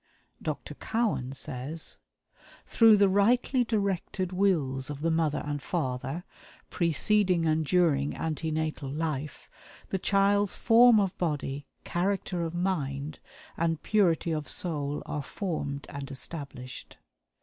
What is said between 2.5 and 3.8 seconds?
"Through the rightly